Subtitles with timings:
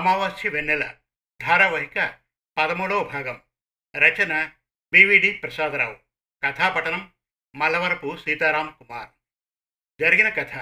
[0.00, 0.94] అమావాస్య వెన్నెల
[1.42, 2.18] ధారావాహిక
[2.58, 3.40] పదమూడవ భాగం.
[3.96, 4.50] రచన
[4.92, 5.96] బివిడి ప్రసాదరావు.
[6.44, 7.12] కథాపఠనం
[7.56, 9.08] మలవరపు సీతారాం కుమార్.
[10.00, 10.52] జరిగిన కథ.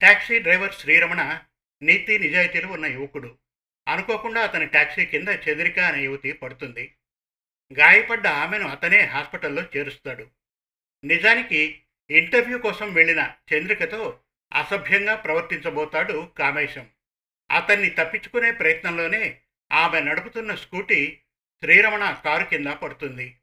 [0.00, 1.40] ట్యాక్సీ డ్రైవర్ శ్రీరమణ
[1.82, 3.38] నీతి నిజాయితీలు ఉన్న యువకుడు.
[3.88, 6.94] అనుకోకుండా అతని టాక్సీ కింద చంద్రిక అనే యువతి పడుతుంది.
[7.72, 10.30] గాయపడ్డ ఆమెను అతనే హాస్పిటల్లో చేరుస్తాడు.
[11.04, 14.20] నిజానికి ఇంటర్వ్యూ కోసం వెళ్ళిన చంద్రికతో
[14.54, 16.90] అసభ్యంగా ప్రవర్తించబోతాడు కామేశం.
[17.50, 19.40] అతన్ని తప్పించుకునే ప్రయత్నంలోనే
[19.72, 21.20] ఆమె నడుపుతున్న స్కూటీ
[21.62, 23.38] శ్రీరమణ కారు కింద పడుతుంది.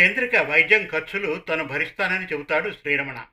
[0.00, 3.26] చంద్రిక వైద్యం ఖర్చులు తను భరిస్తానని చెబుతాడు శ్రీరమణ.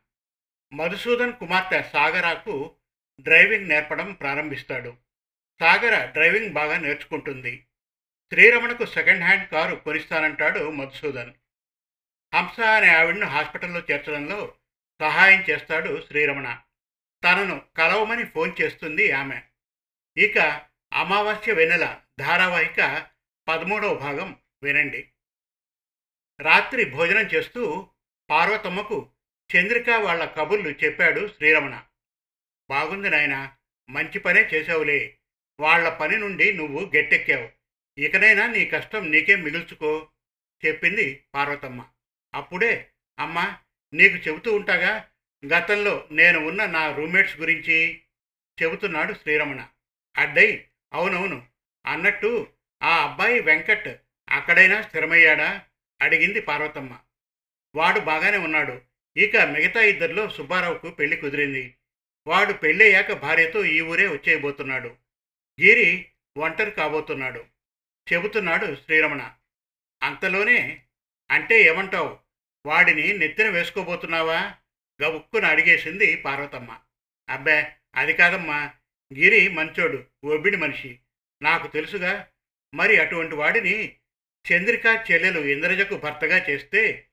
[0.73, 2.75] మధుసూదన్ కుమార్తె సాగరాకు
[3.21, 4.97] డ్రైవింగ్ నేర్పడం ప్రారంభిస్తాడు.
[5.59, 7.67] సాగర డ్రైవింగ్ బాగా నేర్చుకుంటుంది.
[8.33, 11.33] శ్రీరమణకు సెకండ్ హ్యాండ్ కారు కొనిస్తానంటాడు మధుసూదన్.
[12.35, 14.55] హంస అనే ఆవిడను హాస్పిటల్లో చేర్చడంలో
[15.02, 16.59] సహాయం చేస్తాడు శ్రీరమణ.
[17.23, 19.41] తనను కలవమని ఫోన్ చేస్తుంది ఆమె.
[20.17, 23.07] ఇక అమావాస్య వెన్నెల ధారావాహిక
[23.47, 25.09] పదమూడవ భాగం వినండి.
[26.39, 27.87] రాత్రి భోజనం చేస్తూ
[28.29, 29.11] పార్వతమ్మకు
[29.55, 31.83] చంద్రిక వాళ్ళ కబుర్లు చెప్పాడు శ్రీరమణ.
[32.69, 33.55] బాగుంది నాయన
[33.89, 35.17] మంచి పనే చేసావులే
[35.59, 37.49] వాళ్ళ పని నుండి నువ్వు గట్టెక్కావు.
[37.99, 40.09] ఇకనైనా నీ కష్టం నీకే మిగుల్చుకో
[40.65, 41.85] చెప్పింది పార్వతమ్మ.
[42.35, 43.57] అప్పుడే అమ్మా
[43.93, 45.09] నీకు చెబుతూ ఉంటాగా
[45.45, 48.01] గతంలో నేను ఉన్న నా రూమ్మేట్స్ గురించి?
[48.63, 49.67] చెబుతున్నాడు శ్రీరమణ.
[50.17, 51.47] అడ్డై అవునవును.
[51.85, 52.47] అన్నట్టు
[52.83, 55.63] ఆ అబ్బాయి వెంకట్ అక్కడైనా స్థిరమయ్యాడా?
[56.01, 56.99] అడిగింది పార్వతమ్మ.
[57.75, 58.81] వాడు బాగానే ఉన్నాడు.
[59.17, 61.75] ఇక మిగతా ఇద్దరిలో సుబ్బారావుకు పెళ్ళి కుదిరింది.
[62.27, 64.88] వాడు పెళ్ళయ్యాక భార్యతో ఈ ఊరే వచ్చేయబోతున్నాడు.
[65.61, 66.05] గిరి
[66.38, 67.45] ఒంటరి కాబోతున్నాడు.
[68.13, 69.31] చెబుతున్నాడు శ్రీరమణ.
[70.03, 70.81] అంతలోనే
[71.31, 72.19] అంటే ఏమంటావు?
[72.65, 74.53] వాడిని నెత్తిన వేసుకోబోతున్నావా?
[75.03, 76.79] గబుక్కున అడిగేసింది పార్వతమ్మ.
[77.29, 78.71] అబ్బే అది కాదమ్మా.
[79.16, 81.00] గిరి మంచోడు ఒబ్బిడి మనిషి.
[81.41, 82.27] నాకు తెలుసుగా
[82.73, 83.97] మరి అటువంటి వాడిని
[84.51, 87.07] చంద్రిక చెల్లెలు ఇంద్రజకు భర్తగా చేస్తే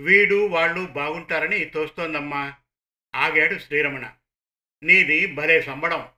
[0.00, 2.54] వీడు వాళ్ళు బాగుంటారని తోస్తోందమ్మా.
[3.14, 4.12] ఆగాడు శ్రీరమణ.
[4.82, 6.08] నీది భలే సంబడం.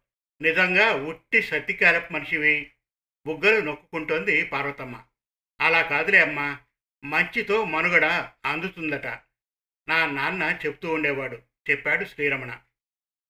[0.42, 2.72] నిజంగా ఉట్టి సతికారపు మనిషివి.
[3.26, 5.04] బుగ్గలు నొక్కుంటోంది పార్వతమ్మ.
[5.60, 6.58] అలా కాదులే అమ్మా.
[7.04, 8.04] మంచితో మనుగడ
[8.44, 9.06] అందుతుందట.
[9.88, 12.58] నా నాన్న చెప్తూ ఉండేవాడు చెప్పాడు శ్రీరమణ.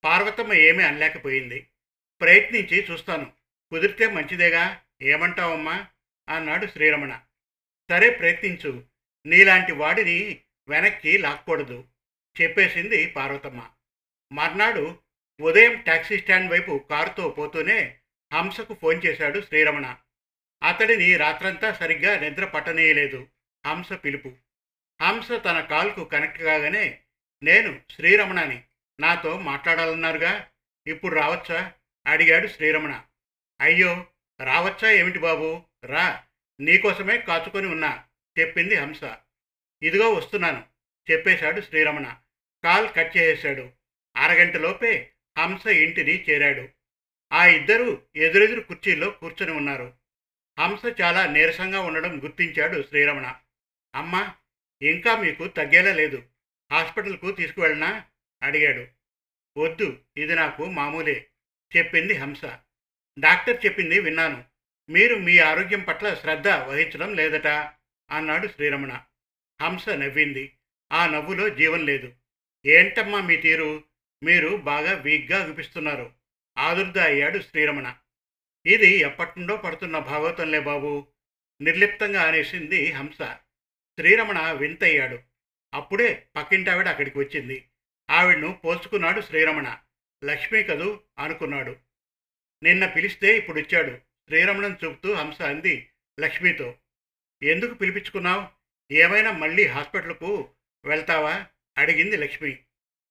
[0.05, 1.67] పార్వతమ్మ ఏమీ అనలేకపోయింది.
[2.21, 3.33] ప్రయత్నించి చూస్తాను.
[3.71, 4.83] కుదిరితే మంచిదేగా?
[5.03, 5.87] ఏమంటావమ్మా?
[6.29, 7.21] అన్నాడు శ్రీరమణ.
[7.91, 8.85] సరే ప్రయత్నించు.
[9.27, 11.85] నీలాంటి వాడిని వెనక్కి లాక్కూడదు.
[12.43, 13.71] చెప్పేసింది పార్వతమ్మ.
[14.33, 14.99] మర్నాడు
[15.41, 17.99] ఉదయం టాక్సీ స్టాండ్ వైపు కారుతో పోతూనే
[18.33, 19.97] హంసకు ఫోన్ చేశాడు శ్రీరమణ.
[20.63, 23.27] అతడిని రాత్రంతా సరిగ్గా నిద్ర పట్టనీయలేదు.
[23.67, 24.33] హంస పిలుపు.
[25.03, 27.01] హంస తన కాల్కు కనెక్ట్ కాగానే
[27.43, 28.63] నేను శ్రీరమణని.
[29.01, 30.49] నాతో మాట్లాడాలన్నారుగా?
[30.87, 31.73] ఇప్పుడు రావచ్చా?
[32.07, 33.03] అడిగాడు శ్రీరమణ.
[33.61, 34.07] అయ్యో
[34.45, 35.65] రావచ్చా ఏమిటి బాబు?
[35.85, 36.25] రా
[36.61, 38.05] నీకోసమే కాచుకొని ఉన్నా
[38.41, 39.01] చెప్పింది హంస.
[39.83, 40.65] ఇదిగో వస్తున్నాను
[41.11, 42.17] చెప్పేశాడు శ్రీరమణ.
[42.65, 43.73] కాల్ కట్ చేసేశాడు.
[44.17, 46.69] అరగంటలోపే హంస ఇంటిని చేరాడు.
[47.33, 49.93] ఆ ఇద్దరూ ఎదురెదురు కుర్చీల్లో కూర్చొని ఉన్నారు.
[50.61, 53.35] హంస చాలా నీరసంగా ఉండడం గుర్తించాడు శ్రీరమణ.
[53.95, 54.35] అమ్మా
[54.83, 56.23] ఇంకా మీకు తగ్గేలా లేదు.
[56.73, 58.05] హాస్పిటల్కు తీసుకువెళ్ళనా?
[58.43, 58.87] అడిగాడు.
[59.59, 61.30] వద్దు ఇది నాకు మామూలే.
[61.77, 62.45] చెప్పింది హంస.
[63.19, 64.45] డాక్టర్ చెప్పింది విన్నాను.
[64.91, 67.47] మీరు మీ ఆరోగ్యం పట్ల శ్రద్ధ వహించడం లేదట
[68.11, 69.01] అన్నాడు శ్రీరమణ.
[69.63, 70.57] హంస నవ్వింది.
[70.93, 72.13] ఆ నవ్వులో జీవం లేదు.
[72.67, 73.85] ఏంటమ్మా మీ తీరు?
[74.23, 76.13] మీరు బాగా వీక్గా అనిపిస్తున్నారు
[76.59, 77.95] ఆదుర్ద అయ్యాడు శ్రీరమణ.
[78.67, 81.07] ఇది ఎప్పటినుండో పడుతున్న భాగవతంలే బాబు
[81.61, 83.23] నిర్లిప్తంగా అనేసింది హంస.
[83.99, 85.19] శ్రీరమణ వింతయ్యాడు.
[85.75, 87.69] అప్పుడే పక్కింటావిడ అక్కడికి వచ్చింది.
[88.11, 89.77] ఆవిడను పోల్చుకున్నాడు శ్రీరమణ.
[90.25, 91.77] లక్ష్మీ కదూ అనుకున్నాడు.
[92.63, 96.75] నిన్న పిలిస్తే ఇప్పుడు ఇచ్చాడు శ్రీరమణం చూపుతూ హంస అంది లక్ష్మితో.
[97.43, 98.49] ఎందుకు పిలిపించుకున్నావు?
[98.93, 100.51] ఏమైనా మళ్ళీ హాస్పిటల్కు
[100.85, 101.47] వెళ్తావా?
[101.79, 102.59] అడిగింది లక్ష్మి.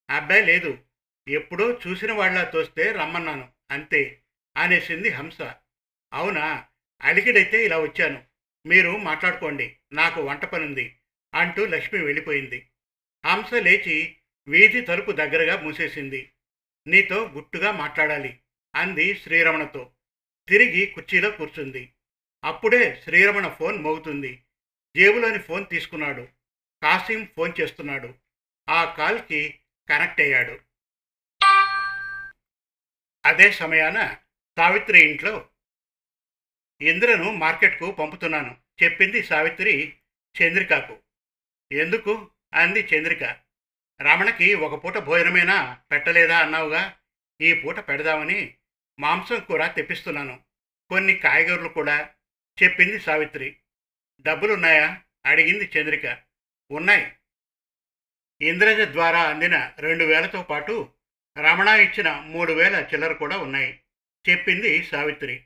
[0.09, 0.77] అబ్బాయి లేదు.
[1.27, 3.51] ఎప్పుడో చూసిన వాళ్ళ తోస్తే రమ్మన్నాను.
[3.71, 4.21] అంతే
[4.57, 5.41] అనేసింది హంస.
[6.13, 6.67] అవునా?
[7.01, 8.23] అలికిడైతే ఇలా వచ్చాను.
[8.65, 9.77] మీరు మాట్లాడుకోండి.
[9.93, 10.97] నాకు వంట పనుంది
[11.33, 12.69] అంటూ లక్ష్మి వెళ్ళిపోయింది.
[13.25, 14.17] హంస లేచి
[14.47, 16.31] వీధి తలుపు దగ్గరగా మూసేసింది.
[16.87, 18.39] నీతో గుట్టుగా మాట్లాడాలి
[18.75, 19.91] అంది శ్రీరమణతో.
[20.49, 21.93] తిరిగి కుర్చీలో కూర్చుంది.
[22.43, 24.43] అప్పుడే శ్రీరమణ ఫోన్ మోగుతుంది.
[24.97, 26.27] జేబులోని ఫోన్ తీసుకున్నాడు.
[26.83, 28.13] కాసిం ఫోన్ చేస్తున్నాడు.
[28.69, 29.59] ఆ కాల్కి
[29.89, 30.59] కనెక్ట్ అయ్యాడు.
[33.25, 34.15] అదే సమయాన
[34.57, 35.49] సావిత్రి ఇంట్లో
[36.81, 39.97] ఇంద్రను మార్కెట్కు పంపుతున్నాను చెప్పింది సావిత్రి
[40.41, 40.99] చంద్రికకు.
[41.71, 42.31] ఎందుకు?
[42.53, 43.21] అంది చంద్రిక.
[44.01, 46.97] రమణకి ఒక పూట భోజనమైనా పెట్టలేదా అన్నావుగా?
[47.41, 48.55] ఈ పూట పెడదామని
[48.99, 50.39] మాంసం కూర తెప్పిస్తున్నాను.
[50.89, 52.09] కొన్ని కాయగూరలు కూడా
[52.63, 53.57] చెప్పింది సావిత్రి.
[54.21, 55.01] డబ్బులున్నాయా?
[55.25, 56.17] అడిగింది చంద్రిక.
[56.71, 57.15] ఉన్నాయి.
[58.41, 60.93] ఇంద్రజ ద్వారా అందిన రెండు వేలతో పాటు
[61.37, 63.81] రమణ ఇచ్చిన మూడు వేల చిల్లర కూడా ఉన్నాయి
[64.29, 65.45] చెప్పింది సావిత్రి.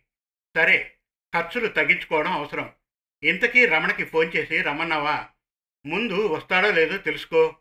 [0.56, 0.98] సరే
[1.34, 2.74] ఖర్చులు తగ్గించుకోవడం అవసరం.
[3.24, 5.30] ఇంతకీ రమణకి ఫోన్ చేసి రమ్మన్నావా?
[5.86, 7.60] ముందు వస్తాడో లేదో తెలుసుకో.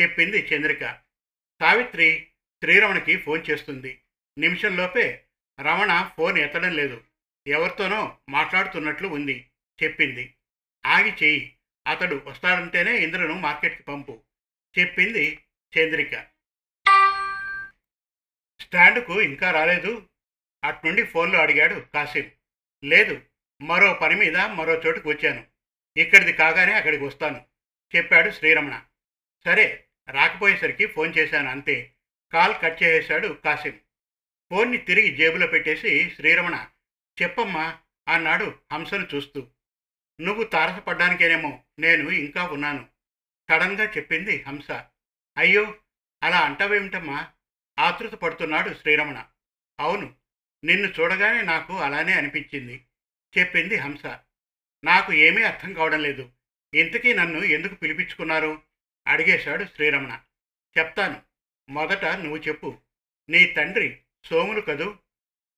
[0.00, 1.00] చెప్పింది చంద్రిక.
[1.60, 2.28] సావిత్రి
[2.62, 4.02] శ్రీరమణకి ఫోన్ చేస్తుంది.
[4.38, 5.24] నిమిషంలోపే
[5.60, 7.04] రమణ ఫోన్ ఎత్తడం లేదు.
[7.46, 9.50] ఎవరితోనో మాట్లాడుతున్నట్లు ఉంది
[9.82, 10.34] చెప్పింది.
[10.86, 11.56] ఆగి చేయి
[11.86, 14.22] అతడు వస్తాడంటేనే ఇంద్రను మార్కెట్కి పంపు
[14.78, 15.44] చెప్పింది
[15.78, 16.10] చంద్రిక.
[18.60, 20.08] స్టాండ్కు ఇంకా రాలేదు.
[20.64, 22.30] అట్నుండి ఫోన్లో అడిగాడు కాసిం.
[22.84, 23.22] లేదు
[23.62, 25.46] మరో పని మీద మరో చోటుకు వచ్చాను.
[25.96, 27.46] ఇక్కడిది కాగానే అక్కడికి వస్తాను
[27.96, 28.84] చెప్పాడు శ్రీరమణ.
[29.46, 31.94] సరే రాకపోయేసరికి ఫోన్ చేశాను అంతే.
[32.32, 33.80] కాల్ కట్ చేసేశాడు కాసిం.
[34.50, 36.68] ఫోన్ని తిరిగి జేబులో పెట్టేసి శ్రీరమణ
[37.22, 37.78] చెప్పమ్మా
[38.08, 39.48] అన్నాడు హంసను చూస్తూ.
[40.20, 42.88] నువ్వు తారసపడ్డానికేనేమో నేను ఇంకా ఉన్నాను
[43.50, 44.70] సడన్గా చెప్పింది హంస.
[45.38, 45.74] అయ్యో
[46.22, 47.32] అలా అంటావేమిటమ్మా?
[47.78, 49.24] ఆతృత పడుతున్నాడు శ్రీరమణ.
[49.80, 50.14] అవును
[50.64, 52.84] నిన్ను చూడగానే నాకు అలానే అనిపించింది
[53.38, 54.06] చెప్పింది హంస.
[54.84, 56.30] నాకు ఏమీ అర్థం కావడం లేదు.
[56.74, 58.62] ఇంతకీ నన్ను ఎందుకు పిలిపించుకున్నారు?
[59.06, 60.20] అడిగేశాడు శ్రీరమణ.
[60.78, 61.22] చెప్తాను.
[61.68, 62.78] మొదట నువ్వు చెప్పు.
[63.28, 64.98] నీ తండ్రి సోములు కదూ?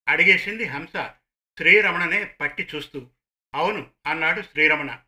[0.09, 0.93] అడిగేసింది హంస
[1.59, 3.11] శ్రీరమణనే పట్టి చూస్తూ.
[3.55, 5.01] అవును అన్నాడు శ్రీరమణ.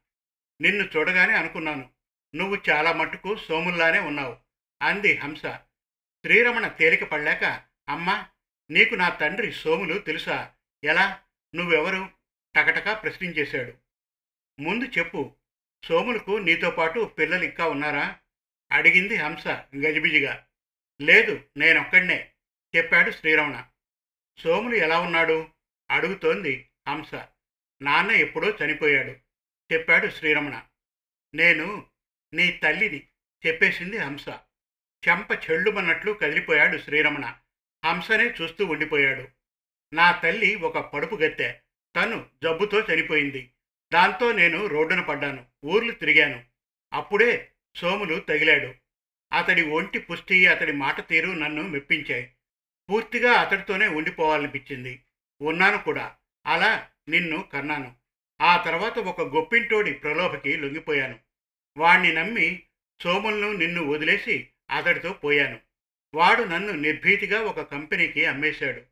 [0.60, 1.90] నిన్ను చూడగానే అనుకున్నాను.
[2.34, 4.36] నువ్వు చాలా మట్టుకు సోముల్లానే ఉన్నావు
[4.82, 5.42] అంది హంస.
[6.24, 8.28] శ్రీరమణ తేలిక పడలేక అమ్మా
[8.70, 10.54] నీకు నా తండ్రి సోములు తెలుసా?
[10.84, 11.22] ఎలా?
[11.54, 12.10] నువ్వెవరు?
[12.56, 13.72] టకటకా ప్రశ్నించేశాడు.
[14.60, 15.34] ముందు చెప్పు.
[15.84, 18.18] సోములకు నీతో పాటు పిల్లలు ఇంకా ఉన్నారా?
[18.76, 20.46] అడిగింది హంస గజిబిజిగా.
[21.02, 22.31] లేదు నేనొక్కడినే
[22.76, 23.64] చెప్పాడు శ్రీరమణ.
[24.38, 25.49] సోములు ఎలా ఉన్నాడు?
[25.90, 27.14] అడుగుతోంది హంస.
[27.82, 29.11] నాన్న ఎప్పుడో చనిపోయాడు
[29.73, 30.62] చెప్పాడు శ్రీరమణ.
[31.34, 31.87] నేను
[32.34, 33.08] నీ తల్లిది
[33.46, 34.28] చెప్పేసింది హంస.
[35.08, 37.34] చెంప చెళ్ళుమన్నట్లు కదిలిపోయాడు శ్రీరమణ.
[37.84, 39.28] హంసనే చూస్తూ ఉండిపోయాడు.
[39.93, 41.52] నా తల్లి ఒక పడుపు గత్తె.
[41.96, 43.50] తను జబ్బుతో చనిపోయింది.
[43.93, 45.46] దాంతో నేను రోడ్డున పడ్డాను.
[45.64, 46.44] ఊర్లు తిరిగాను.
[46.93, 48.75] అప్పుడే సోములు తగిలాడు.
[49.32, 52.32] అతడి ఒంటి పుష్టి అతడి మాట తీరు నన్ను మెప్పించాయి.
[52.90, 55.02] పూర్తిగా అతడితోనే ఉండిపోవాలనిపించింది.
[55.43, 56.17] ఉన్నాను కూడా.
[56.46, 57.96] అలా నిన్ను కన్నాను.
[58.40, 61.19] ఆ తర్వాత ఒక గొప్పింటోడి ప్రలోభకి లొంగిపోయాను.
[61.76, 62.62] వాణ్ణి నమ్మి
[63.02, 65.61] సోములను నిన్ను వదిలేసి అతడితో పోయాను.
[66.14, 68.82] వాడు నన్ను నిర్భీతిగా ఒక కంపెనీకి అమ్మేశాడు.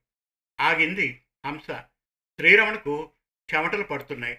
[0.61, 1.71] ఆగింది హంస.
[2.39, 3.11] శ్రీరమణకు
[3.55, 4.39] చెమటలు పడుతున్నాయి.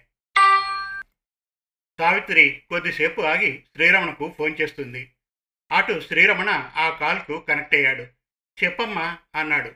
[2.00, 5.12] సావిత్రి కొద్దిసేపు ఆగి శ్రీరమణకు ఫోన్ చేస్తుంది.
[5.72, 8.02] అటు శ్రీరమణ ఆ కాల్కు కనెక్ట్ అయ్యాడు.
[8.64, 9.72] చెప్పమ్మా అన్నాడు.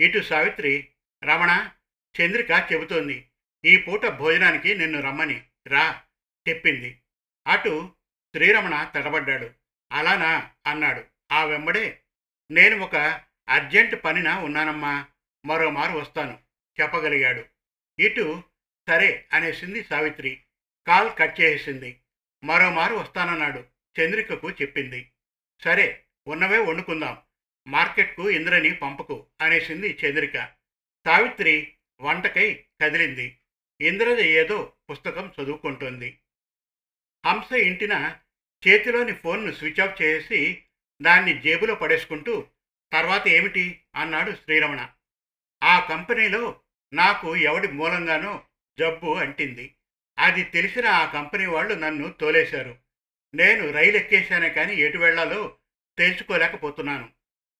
[0.00, 0.88] ఇటు సావిత్రి
[1.24, 1.70] రమణ
[2.20, 3.28] చంద్రిక చెబుతోంది.
[3.64, 5.42] ఈ పూట భోజనానికి నిన్ను రమ్మని.
[5.66, 6.02] రా
[6.48, 7.00] చెప్పింది.
[7.46, 7.92] అటు
[8.34, 9.50] శ్రీరమణ తడబడ్డాడు.
[9.92, 11.04] అలానా అన్నాడు.
[11.32, 12.00] ఆ వెంబడే
[12.50, 12.96] నేను ఒక
[13.48, 15.06] అర్జెంట్ పనిన ఉన్నానమ్మా.
[15.46, 16.38] మరోమారు వస్తాను.
[16.80, 17.44] చెప్పగలిగాడు.
[17.98, 18.42] ఇటు
[18.88, 20.40] సరే అనేసింది సావిత్రి.
[20.86, 22.00] కాల్ కట్ చేసేసింది
[22.44, 23.64] మరోమారు వస్తానన్నాడు.
[24.00, 25.10] చంద్రికకు చెప్పింది.
[25.64, 27.18] సరే ఉన్నవే వండుకుందాం.
[27.68, 30.32] మార్కెట్కు ఇంద్రని పంపకు అనేసింది చంద్రిక.
[31.06, 33.38] సావిత్రి వంటకై కదిలింది.
[33.80, 36.18] ఇంద్రజ ఏదో పుస్తకం చదువుకుంటోంది.
[37.26, 38.18] హంస ఇంటిన
[38.68, 40.62] చేతిలోని ఫోన్ను స్విచ్ ఆఫ్ చేసి
[41.02, 42.46] దాన్ని జేబులో పడేసుకుంటూ
[42.92, 43.82] తర్వాత ఏమిటి?
[43.94, 44.88] అన్నాడు శ్రీరమణ.
[45.64, 46.60] ఆ కంపెనీలో
[46.92, 48.44] నాకు ఎవడి మూలంగానో
[48.78, 49.75] జబ్బు అంటింది.
[50.18, 52.78] అది తెలిసిన ఆ కంపెనీ వాళ్ళు నన్ను తోలేశారు.
[53.34, 55.56] నేను రైలు ఎక్కేశానే కానీ ఎటు వెళ్ళాలో
[55.98, 57.08] తెలుసుకోలేకపోతున్నాను.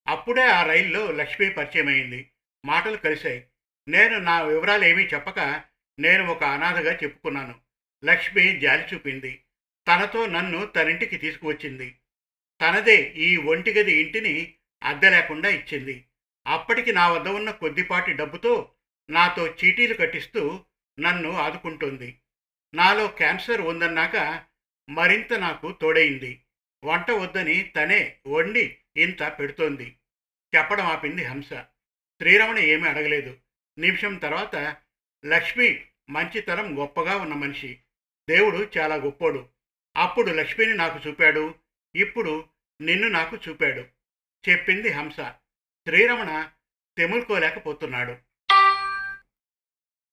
[0.07, 2.29] అప్పుడే ఆ రైల్లో లక్ష్మి పరిచయం అయింది.
[2.65, 3.45] మాటలు కలిశాయి.
[3.87, 5.63] నేను నా వివరాలు ఏమీ చెప్పక
[5.99, 7.55] నేను ఒక అనాథగా చెప్పుకున్నాను.
[8.05, 9.43] లక్ష్మి జాలి చూపింది.
[9.87, 11.95] తనతో నన్ను తనింటికి తీసుకువచ్చింది.
[12.61, 16.05] తనదే ఈ ఒంటిగది ఇంటిని అద్దె లేకుండా ఇచ్చింది.
[16.47, 18.71] అప్పటికి నా వద్ద ఉన్న కొద్దిపాటి డబ్బుతో
[19.09, 20.65] నాతో చీటీలు కట్టిస్తూ
[20.99, 22.17] నన్ను ఆదుకుంటుంది.
[22.75, 24.45] నాలో క్యాన్సర్ ఉందన్నాక
[24.89, 26.41] మరింత నాకు తోడైంది
[26.83, 29.97] వంట వద్దని తనే వండి ఇంత పెడుతోంది.
[30.55, 31.49] చెప్పడం ఆపింది హంస.
[32.19, 33.37] శ్రీరమణ ఏమీ అడగలేదు.
[33.77, 34.77] నిమిషం తర్వాత
[35.25, 37.79] లక్ష్మి మంచితనం గొప్పగా ఉన్న మనిషి.
[38.29, 39.49] దేవుడు చాలా గొప్పోడు.
[39.97, 41.55] అప్పుడు లక్ష్మిని నాకు చూపాడు.
[41.95, 42.47] ఇప్పుడు
[42.81, 43.81] నిన్ను నాకు చూపాడు.
[44.49, 45.15] చెప్పింది హంస.
[45.87, 46.49] శ్రీరమణ
[46.97, 48.26] తెములుకోలేకపోతున్నాడు.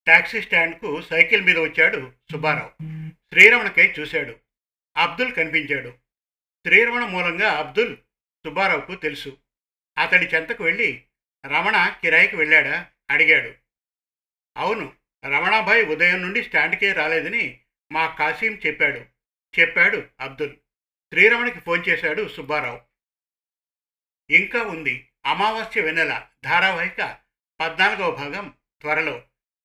[0.07, 2.71] టాక్సీ స్టాండ్కు సైకిల్ మీద వచ్చాడు సుబ్బారావు.
[3.11, 4.37] శ్రీరమణకై చూశాడు.
[4.97, 5.89] అబ్దుల్ కనిపించాడు.
[6.67, 7.97] శ్రీరమణ మూలంగా అబ్దుల్
[8.45, 9.39] సుబ్బారావుకు తెలుసు.
[9.99, 11.05] అతడి చెంతకు వెళ్ళి
[11.47, 12.87] రమణ కిరాయికి వెళ్ళాడా?
[13.11, 13.55] అడిగాడు.
[14.57, 14.93] అవును
[15.25, 17.61] రమణాభాయ్ ఉదయం నుండి స్టాండ్కే రాలేదని
[17.93, 19.01] మా కాసీం చెప్పాడు.
[19.61, 20.53] చెప్పాడు అబ్దుల్.
[21.13, 22.81] శ్రీరమణకి ఫోన్ చేశాడు సుబ్బారావు.
[24.31, 25.09] ఇంకా ఉంది.
[25.27, 27.19] అమావాస్య వెన్నెల ధారావాహిక
[27.61, 29.23] పద్నాలుగవ భాగం త్వరలో.